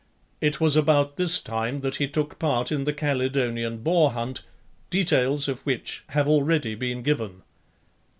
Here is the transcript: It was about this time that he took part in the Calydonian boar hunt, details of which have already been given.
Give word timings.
It 0.41 0.59
was 0.59 0.75
about 0.75 1.17
this 1.17 1.39
time 1.39 1.81
that 1.81 1.97
he 1.97 2.07
took 2.07 2.39
part 2.39 2.71
in 2.71 2.85
the 2.85 2.91
Calydonian 2.91 3.83
boar 3.83 4.13
hunt, 4.13 4.41
details 4.89 5.47
of 5.47 5.61
which 5.63 6.03
have 6.07 6.27
already 6.27 6.73
been 6.73 7.03
given. 7.03 7.43